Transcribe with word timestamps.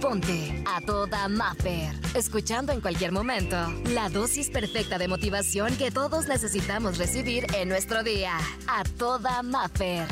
Ponte 0.00 0.62
a 0.66 0.80
toda 0.80 1.28
Maffer. 1.28 1.92
Escuchando 2.14 2.72
en 2.72 2.80
cualquier 2.80 3.12
momento 3.12 3.56
la 3.90 4.08
dosis 4.08 4.50
perfecta 4.50 4.98
de 4.98 5.08
motivación 5.08 5.76
que 5.76 5.90
todos 5.90 6.28
necesitamos 6.28 6.98
recibir 6.98 7.46
en 7.54 7.68
nuestro 7.68 8.02
día. 8.02 8.36
A 8.66 8.84
toda 8.98 9.42
Maffer. 9.42 10.06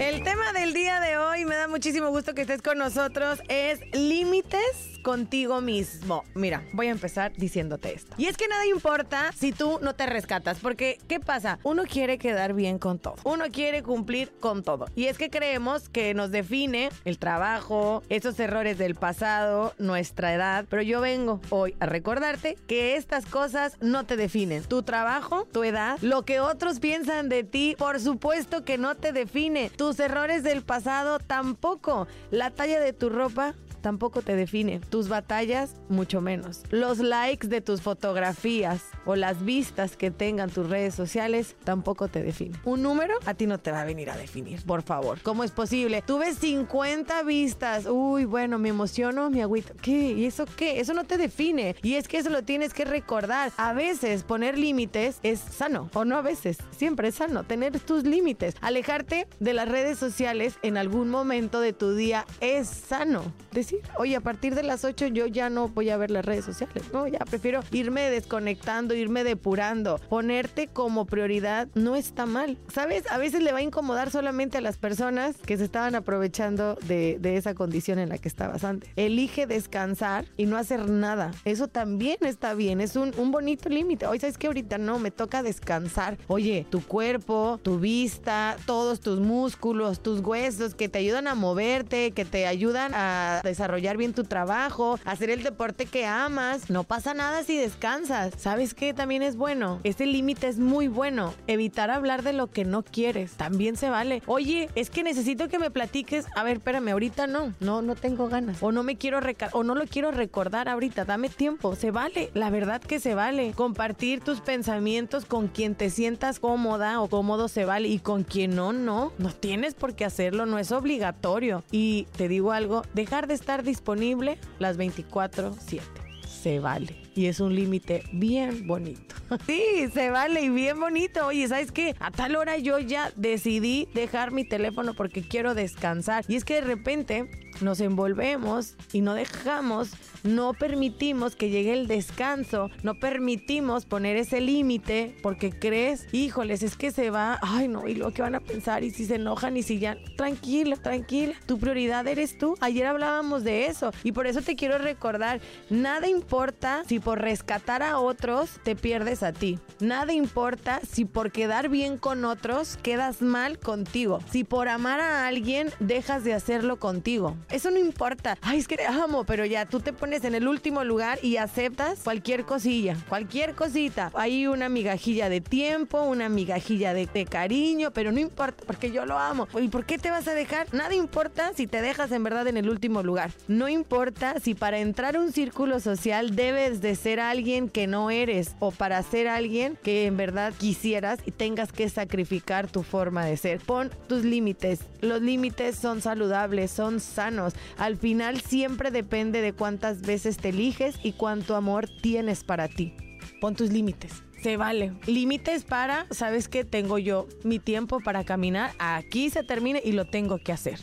El 0.00 0.22
tema 0.22 0.52
del 0.52 0.72
día 0.72 1.00
de 1.00 1.18
hoy, 1.18 1.33
me 1.44 1.56
da 1.56 1.68
muchísimo 1.68 2.08
gusto 2.08 2.34
que 2.34 2.42
estés 2.42 2.62
con 2.62 2.78
nosotros, 2.78 3.40
es 3.48 3.80
límites 3.92 4.94
contigo 5.02 5.60
mismo. 5.60 6.24
Mira, 6.34 6.64
voy 6.72 6.86
a 6.86 6.90
empezar 6.90 7.32
diciéndote 7.36 7.94
esto. 7.94 8.14
Y 8.16 8.26
es 8.26 8.36
que 8.36 8.48
nada 8.48 8.66
importa 8.66 9.30
si 9.36 9.52
tú 9.52 9.78
no 9.82 9.94
te 9.94 10.06
rescatas, 10.06 10.58
porque 10.60 10.98
¿qué 11.06 11.20
pasa? 11.20 11.58
Uno 11.62 11.84
quiere 11.84 12.18
quedar 12.18 12.54
bien 12.54 12.78
con 12.78 12.98
todo. 12.98 13.16
Uno 13.24 13.44
quiere 13.52 13.82
cumplir 13.82 14.32
con 14.40 14.62
todo. 14.62 14.86
Y 14.96 15.06
es 15.06 15.18
que 15.18 15.28
creemos 15.28 15.88
que 15.90 16.14
nos 16.14 16.30
define 16.30 16.88
el 17.04 17.18
trabajo, 17.18 18.02
esos 18.08 18.40
errores 18.40 18.78
del 18.78 18.94
pasado, 18.94 19.74
nuestra 19.78 20.32
edad. 20.32 20.64
Pero 20.70 20.82
yo 20.82 21.00
vengo 21.02 21.40
hoy 21.50 21.76
a 21.80 21.86
recordarte 21.86 22.56
que 22.66 22.96
estas 22.96 23.26
cosas 23.26 23.76
no 23.80 24.06
te 24.06 24.16
definen. 24.16 24.64
Tu 24.64 24.82
trabajo, 24.82 25.46
tu 25.52 25.64
edad, 25.64 25.98
lo 26.00 26.24
que 26.24 26.40
otros 26.40 26.80
piensan 26.80 27.28
de 27.28 27.44
ti, 27.44 27.76
por 27.78 28.00
supuesto 28.00 28.64
que 28.64 28.78
no 28.78 28.94
te 28.94 29.12
define. 29.12 29.68
Tus 29.68 30.00
errores 30.00 30.42
del 30.42 30.62
pasado 30.62 31.18
tampoco. 31.34 32.06
La 32.30 32.50
talla 32.50 32.78
de 32.78 32.92
tu 32.92 33.08
ropa 33.08 33.54
tampoco 33.84 34.22
te 34.22 34.34
define. 34.34 34.80
Tus 34.80 35.10
batallas, 35.10 35.76
mucho 35.90 36.22
menos. 36.22 36.62
Los 36.70 37.00
likes 37.00 37.48
de 37.48 37.60
tus 37.60 37.82
fotografías 37.82 38.82
o 39.04 39.14
las 39.14 39.44
vistas 39.44 39.94
que 39.98 40.10
tengan 40.10 40.48
tus 40.48 40.70
redes 40.70 40.94
sociales, 40.94 41.54
tampoco 41.64 42.08
te 42.08 42.22
define. 42.22 42.58
Un 42.64 42.80
número 42.80 43.14
a 43.26 43.34
ti 43.34 43.46
no 43.46 43.58
te 43.58 43.70
va 43.72 43.82
a 43.82 43.84
venir 43.84 44.08
a 44.08 44.16
definir, 44.16 44.64
por 44.64 44.82
favor. 44.82 45.20
¿Cómo 45.22 45.44
es 45.44 45.50
posible? 45.50 46.02
Tuve 46.06 46.32
50 46.32 47.22
vistas. 47.24 47.84
Uy, 47.84 48.24
bueno, 48.24 48.58
me 48.58 48.70
emociono, 48.70 49.28
me 49.28 49.42
agüito. 49.42 49.74
¿Qué? 49.82 50.12
¿Y 50.12 50.24
eso 50.24 50.46
qué? 50.56 50.80
Eso 50.80 50.94
no 50.94 51.04
te 51.04 51.18
define. 51.18 51.76
Y 51.82 51.96
es 51.96 52.08
que 52.08 52.16
eso 52.16 52.30
lo 52.30 52.42
tienes 52.42 52.72
que 52.72 52.86
recordar. 52.86 53.52
A 53.58 53.74
veces 53.74 54.22
poner 54.22 54.56
límites 54.56 55.18
es 55.22 55.40
sano. 55.40 55.90
O 55.92 56.06
no 56.06 56.16
a 56.16 56.22
veces. 56.22 56.56
Siempre 56.74 57.08
es 57.08 57.16
sano. 57.16 57.44
Tener 57.44 57.78
tus 57.80 58.04
límites. 58.04 58.54
Alejarte 58.62 59.28
de 59.40 59.52
las 59.52 59.68
redes 59.68 59.98
sociales 59.98 60.54
en 60.62 60.78
algún 60.78 61.10
momento 61.10 61.60
de 61.60 61.74
tu 61.74 61.94
día 61.94 62.24
es 62.40 62.66
sano. 62.66 63.22
Decir 63.52 63.73
oye, 63.98 64.16
a 64.16 64.20
partir 64.20 64.54
de 64.54 64.62
las 64.62 64.84
8 64.84 65.08
yo 65.08 65.26
ya 65.26 65.50
no 65.50 65.68
voy 65.68 65.90
a 65.90 65.96
ver 65.96 66.10
las 66.10 66.24
redes 66.24 66.44
sociales, 66.44 66.84
no, 66.92 67.06
ya 67.06 67.18
prefiero 67.18 67.60
irme 67.72 68.10
desconectando, 68.10 68.94
irme 68.94 69.24
depurando. 69.24 69.98
Ponerte 70.08 70.68
como 70.68 71.06
prioridad 71.06 71.68
no 71.74 71.96
está 71.96 72.26
mal. 72.26 72.58
¿Sabes? 72.72 73.04
A 73.10 73.18
veces 73.18 73.42
le 73.42 73.52
va 73.52 73.58
a 73.58 73.62
incomodar 73.62 74.10
solamente 74.10 74.58
a 74.58 74.60
las 74.60 74.78
personas 74.78 75.36
que 75.36 75.56
se 75.56 75.64
estaban 75.64 75.94
aprovechando 75.94 76.76
de, 76.86 77.18
esa 77.36 77.54
condición 77.54 77.98
en 77.98 78.10
la 78.10 78.18
que 78.18 78.28
estabas 78.28 78.64
antes. 78.64 78.88
Elige 78.96 79.46
descansar 79.46 80.26
y 80.36 80.46
no 80.46 80.56
hacer 80.56 80.88
nada. 80.88 81.32
Eso 81.44 81.68
también 81.68 82.18
está 82.20 82.54
bien, 82.54 82.80
es 82.80 82.96
un, 82.96 83.12
bonito 83.32 83.68
límite. 83.68 84.06
Oye, 84.06 84.20
¿sabes 84.20 84.38
que 84.38 84.46
Ahorita 84.46 84.78
no, 84.78 84.98
me 84.98 85.10
toca 85.10 85.42
descansar. 85.42 86.16
Oye, 86.28 86.66
tu 86.70 86.80
cuerpo, 86.80 87.58
tu 87.62 87.80
vista, 87.80 88.56
todos 88.66 89.00
tus 89.00 89.18
músculos, 89.18 90.00
tus 90.00 90.20
huesos 90.20 90.74
que 90.74 90.88
te 90.88 90.98
ayudan 90.98 91.26
a 91.26 91.34
moverte, 91.34 92.12
que 92.12 92.24
te 92.24 92.46
ayudan 92.46 92.92
a 92.94 93.40
desarrollar 93.42 93.63
desarrollar 93.64 93.96
bien 93.96 94.12
tu 94.12 94.24
trabajo, 94.24 94.98
hacer 95.06 95.30
el 95.30 95.42
deporte 95.42 95.86
que 95.86 96.04
amas. 96.04 96.68
No 96.68 96.84
pasa 96.84 97.14
nada 97.14 97.44
si 97.44 97.56
descansas. 97.56 98.34
¿Sabes 98.36 98.74
qué? 98.74 98.92
También 98.92 99.22
es 99.22 99.36
bueno. 99.36 99.80
Ese 99.84 100.04
límite 100.04 100.48
es 100.48 100.58
muy 100.58 100.86
bueno. 100.86 101.32
Evitar 101.46 101.90
hablar 101.90 102.22
de 102.22 102.34
lo 102.34 102.48
que 102.48 102.66
no 102.66 102.82
quieres. 102.82 103.32
También 103.32 103.78
se 103.78 103.88
vale. 103.88 104.22
Oye, 104.26 104.68
es 104.74 104.90
que 104.90 105.02
necesito 105.02 105.48
que 105.48 105.58
me 105.58 105.70
platiques. 105.70 106.26
A 106.36 106.42
ver, 106.42 106.58
espérame, 106.58 106.88
ahorita 106.90 107.26
no. 107.26 107.54
No, 107.60 107.80
no 107.80 107.94
tengo 107.94 108.28
ganas. 108.28 108.62
O 108.62 108.70
no 108.70 108.82
me 108.82 108.96
quiero 108.96 109.20
o 109.52 109.64
no 109.64 109.74
lo 109.74 109.86
quiero 109.86 110.10
recordar 110.10 110.68
ahorita. 110.68 111.06
Dame 111.06 111.30
tiempo. 111.30 111.74
Se 111.74 111.90
vale. 111.90 112.30
La 112.34 112.50
verdad 112.50 112.82
que 112.82 113.00
se 113.00 113.14
vale. 113.14 113.52
Compartir 113.54 114.20
tus 114.20 114.42
pensamientos 114.42 115.24
con 115.24 115.48
quien 115.48 115.74
te 115.74 115.88
sientas 115.88 116.38
cómoda 116.38 117.00
o 117.00 117.08
cómodo 117.08 117.48
se 117.48 117.64
vale. 117.64 117.88
Y 117.88 117.98
con 117.98 118.24
quien 118.24 118.54
no, 118.54 118.74
no. 118.74 119.12
No 119.16 119.32
tienes 119.32 119.72
por 119.72 119.94
qué 119.94 120.04
hacerlo. 120.04 120.44
No 120.44 120.58
es 120.58 120.70
obligatorio. 120.70 121.64
Y 121.70 122.06
te 122.18 122.28
digo 122.28 122.52
algo, 122.52 122.82
dejar 122.92 123.26
de 123.26 123.34
estar 123.34 123.53
disponible 123.62 124.38
las 124.58 124.76
24/7. 124.76 125.82
Se 126.26 126.58
vale. 126.58 126.96
Y 127.14 127.26
es 127.26 127.40
un 127.40 127.54
límite 127.54 128.02
bien 128.12 128.66
bonito. 128.66 129.14
sí, 129.46 129.88
se 129.92 130.10
vale 130.10 130.42
y 130.42 130.48
bien 130.48 130.80
bonito. 130.80 131.26
Oye, 131.26 131.46
¿sabes 131.48 131.72
qué? 131.72 131.94
A 132.00 132.10
tal 132.10 132.36
hora 132.36 132.58
yo 132.58 132.78
ya 132.78 133.12
decidí 133.16 133.88
dejar 133.94 134.32
mi 134.32 134.44
teléfono 134.44 134.94
porque 134.94 135.22
quiero 135.22 135.54
descansar. 135.54 136.24
Y 136.28 136.36
es 136.36 136.44
que 136.44 136.54
de 136.54 136.62
repente 136.62 137.30
nos 137.62 137.80
envolvemos 137.80 138.74
y 138.92 139.00
no 139.00 139.14
dejamos, 139.14 139.90
no 140.22 140.54
permitimos 140.54 141.36
que 141.36 141.50
llegue 141.50 141.72
el 141.72 141.86
descanso, 141.86 142.70
no 142.82 142.94
permitimos 142.94 143.86
poner 143.86 144.16
ese 144.16 144.40
límite 144.40 145.16
porque 145.22 145.50
crees, 145.50 146.06
híjoles, 146.12 146.62
es 146.62 146.76
que 146.76 146.90
se 146.90 147.10
va, 147.10 147.38
ay 147.42 147.68
no, 147.68 147.88
y 147.88 147.94
luego 147.94 148.12
qué 148.12 148.22
van 148.22 148.34
a 148.34 148.40
pensar 148.40 148.84
y 148.84 148.90
si 148.90 149.04
se 149.06 149.16
enojan 149.16 149.56
y 149.56 149.62
si 149.62 149.78
ya, 149.78 149.96
tranquila, 150.16 150.76
tranquila, 150.76 151.34
tu 151.46 151.58
prioridad 151.58 152.06
eres 152.06 152.38
tú. 152.38 152.56
Ayer 152.60 152.86
hablábamos 152.86 153.44
de 153.44 153.66
eso 153.66 153.90
y 154.02 154.12
por 154.12 154.26
eso 154.26 154.42
te 154.42 154.56
quiero 154.56 154.78
recordar, 154.78 155.40
nada 155.70 156.08
importa 156.08 156.82
si 156.86 157.00
por 157.00 157.20
rescatar 157.20 157.82
a 157.82 157.98
otros 157.98 158.50
te 158.62 158.76
pierdes 158.76 159.22
a 159.22 159.32
ti. 159.32 159.58
Nada 159.80 160.12
importa 160.12 160.80
si 160.88 161.04
por 161.04 161.32
quedar 161.32 161.68
bien 161.68 161.98
con 161.98 162.24
otros 162.24 162.78
quedas 162.82 163.22
mal 163.22 163.58
contigo. 163.58 164.20
Si 164.30 164.44
por 164.44 164.68
amar 164.68 165.00
a 165.00 165.26
alguien 165.26 165.70
dejas 165.80 166.24
de 166.24 166.34
hacerlo 166.34 166.78
contigo. 166.78 167.36
Eso 167.50 167.70
no 167.70 167.78
importa. 167.78 168.36
Ay, 168.42 168.58
es 168.58 168.68
que 168.68 168.76
te 168.76 168.86
amo, 168.86 169.24
pero 169.24 169.44
ya 169.44 169.66
tú 169.66 169.80
te 169.80 169.92
pones 169.92 170.24
en 170.24 170.34
el 170.34 170.48
último 170.48 170.84
lugar 170.84 171.18
y 171.22 171.36
aceptas 171.36 172.00
cualquier 172.00 172.44
cosilla, 172.44 172.96
cualquier 173.08 173.54
cosita. 173.54 174.10
Hay 174.14 174.46
una 174.46 174.68
migajilla 174.68 175.28
de 175.28 175.40
tiempo, 175.40 176.02
una 176.02 176.28
migajilla 176.28 176.94
de, 176.94 177.04
cariño, 177.24 177.92
pero 177.92 178.12
no 178.12 178.20
importa 178.20 178.64
porque 178.66 178.90
yo 178.90 179.06
lo 179.06 179.18
amo. 179.18 179.48
¿Y 179.60 179.68
por 179.68 179.86
qué 179.86 179.98
te 179.98 180.10
vas 180.10 180.26
a 180.28 180.34
dejar? 180.34 180.72
Nada 180.74 180.94
importa 180.94 181.52
si 181.54 181.66
te 181.66 181.80
dejas 181.80 182.10
en 182.12 182.24
verdad 182.24 182.46
en 182.48 182.56
el 182.56 182.68
último 182.68 183.02
lugar. 183.02 183.30
No 183.48 183.68
importa 183.68 184.40
si 184.40 184.54
para 184.54 184.78
entrar 184.78 185.16
a 185.16 185.20
un 185.20 185.32
círculo 185.32 185.80
social 185.80 186.34
debes 186.34 186.80
de 186.80 186.94
ser 186.96 187.20
alguien 187.20 187.68
que 187.68 187.86
no 187.86 188.10
eres 188.10 188.56
o 188.58 188.70
para 188.70 189.02
ser 189.02 189.28
alguien 189.28 189.78
que 189.82 190.06
en 190.06 190.16
verdad 190.16 190.52
quisieras 190.56 191.20
y 191.24 191.30
tengas 191.30 191.72
que 191.72 191.88
sacrificar 191.88 192.70
tu 192.70 192.82
forma 192.82 193.24
de 193.24 193.36
ser. 193.36 193.60
Pon 193.60 193.90
tus 194.08 194.24
límites. 194.24 194.80
Los 195.04 195.22
límites 195.22 195.76
son 195.76 196.00
saludables, 196.00 196.70
son 196.70 197.00
sanos 197.00 197.54
al 197.76 197.96
final 197.96 198.40
siempre 198.40 198.90
depende 198.90 199.40
de 199.40 199.52
cuántas 199.52 200.02
veces 200.02 200.36
te 200.36 200.50
eliges 200.50 200.96
y 201.02 201.12
cuánto 201.12 201.56
amor 201.56 201.88
tienes 202.02 202.44
para 202.44 202.68
ti. 202.68 202.94
Pon 203.40 203.54
tus 203.54 203.70
límites. 203.70 204.22
Se 204.42 204.56
vale. 204.56 204.92
Límites 205.06 205.64
para, 205.64 206.06
¿sabes 206.10 206.48
qué? 206.48 206.64
Tengo 206.64 206.98
yo 206.98 207.26
mi 207.44 207.58
tiempo 207.58 208.00
para 208.00 208.24
caminar. 208.24 208.72
Aquí 208.78 209.30
se 209.30 209.42
termine 209.42 209.80
y 209.84 209.92
lo 209.92 210.04
tengo 210.06 210.38
que 210.38 210.52
hacer 210.52 210.78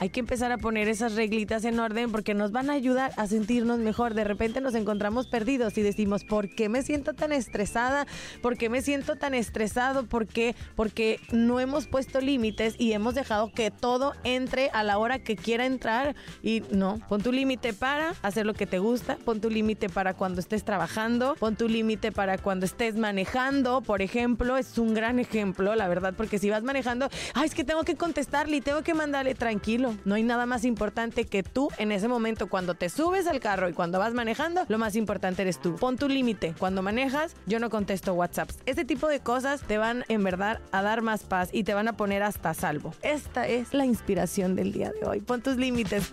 hay 0.00 0.08
que 0.08 0.20
empezar 0.20 0.50
a 0.50 0.56
poner 0.56 0.88
esas 0.88 1.14
reglitas 1.14 1.62
en 1.66 1.78
orden 1.78 2.10
porque 2.10 2.32
nos 2.32 2.52
van 2.52 2.70
a 2.70 2.72
ayudar 2.72 3.12
a 3.18 3.26
sentirnos 3.26 3.80
mejor. 3.80 4.14
De 4.14 4.24
repente 4.24 4.62
nos 4.62 4.74
encontramos 4.74 5.26
perdidos 5.26 5.76
y 5.76 5.82
decimos, 5.82 6.24
¿por 6.24 6.48
qué 6.48 6.70
me 6.70 6.82
siento 6.82 7.12
tan 7.12 7.32
estresada? 7.32 8.06
¿Por 8.40 8.56
qué 8.56 8.70
me 8.70 8.80
siento 8.80 9.16
tan 9.16 9.34
estresado? 9.34 10.06
¿Por 10.06 10.26
qué? 10.26 10.56
Porque 10.74 11.20
no 11.32 11.60
hemos 11.60 11.86
puesto 11.86 12.22
límites 12.22 12.76
y 12.78 12.92
hemos 12.92 13.14
dejado 13.14 13.52
que 13.52 13.70
todo 13.70 14.14
entre 14.24 14.70
a 14.70 14.82
la 14.84 14.96
hora 14.96 15.18
que 15.18 15.36
quiera 15.36 15.66
entrar 15.66 16.16
y 16.42 16.62
no. 16.70 16.98
Pon 17.06 17.20
tu 17.20 17.30
límite 17.30 17.74
para 17.74 18.14
hacer 18.22 18.46
lo 18.46 18.54
que 18.54 18.66
te 18.66 18.78
gusta, 18.78 19.18
pon 19.26 19.42
tu 19.42 19.50
límite 19.50 19.90
para 19.90 20.14
cuando 20.14 20.40
estés 20.40 20.64
trabajando, 20.64 21.34
pon 21.38 21.56
tu 21.56 21.68
límite 21.68 22.10
para 22.10 22.38
cuando 22.38 22.64
estés 22.64 22.96
manejando, 22.96 23.82
por 23.82 24.00
ejemplo, 24.00 24.56
es 24.56 24.78
un 24.78 24.94
gran 24.94 25.18
ejemplo, 25.18 25.74
la 25.74 25.88
verdad, 25.88 26.14
porque 26.16 26.38
si 26.38 26.48
vas 26.48 26.62
manejando, 26.62 27.10
ay, 27.34 27.48
es 27.48 27.54
que 27.54 27.64
tengo 27.64 27.82
que 27.82 27.96
contestarle 27.96 28.56
y 28.56 28.60
tengo 28.62 28.80
que 28.80 28.94
mandarle 28.94 29.34
tranquilo 29.34 29.89
no 30.04 30.14
hay 30.14 30.22
nada 30.22 30.46
más 30.46 30.64
importante 30.64 31.24
que 31.24 31.42
tú 31.42 31.68
en 31.78 31.92
ese 31.92 32.08
momento 32.08 32.48
cuando 32.48 32.74
te 32.74 32.88
subes 32.88 33.26
al 33.26 33.40
carro 33.40 33.68
y 33.68 33.72
cuando 33.72 33.98
vas 33.98 34.14
manejando, 34.14 34.64
lo 34.68 34.78
más 34.78 34.96
importante 34.96 35.42
eres 35.42 35.60
tú. 35.60 35.76
Pon 35.76 35.96
tu 35.96 36.08
límite. 36.08 36.54
Cuando 36.58 36.82
manejas, 36.82 37.34
yo 37.46 37.58
no 37.60 37.70
contesto 37.70 38.14
WhatsApps. 38.14 38.58
Este 38.66 38.84
tipo 38.84 39.08
de 39.08 39.20
cosas 39.20 39.62
te 39.62 39.78
van 39.78 40.04
en 40.08 40.24
verdad 40.24 40.60
a 40.72 40.82
dar 40.82 41.02
más 41.02 41.22
paz 41.22 41.50
y 41.52 41.64
te 41.64 41.74
van 41.74 41.88
a 41.88 41.96
poner 41.96 42.22
hasta 42.22 42.54
salvo. 42.54 42.94
Esta 43.02 43.46
es 43.46 43.74
la 43.74 43.84
inspiración 43.84 44.56
del 44.56 44.72
día 44.72 44.92
de 44.92 45.06
hoy. 45.06 45.20
Pon 45.20 45.42
tus 45.42 45.56
límites. 45.56 46.12